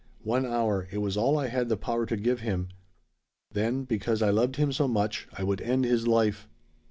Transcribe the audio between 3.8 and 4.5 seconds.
because I